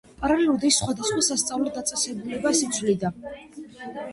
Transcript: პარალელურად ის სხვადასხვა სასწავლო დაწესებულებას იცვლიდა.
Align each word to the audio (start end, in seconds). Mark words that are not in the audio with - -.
პარალელურად 0.21 0.63
ის 0.69 0.79
სხვადასხვა 0.81 1.25
სასწავლო 1.27 1.73
დაწესებულებას 1.75 2.65
იცვლიდა. 2.69 3.13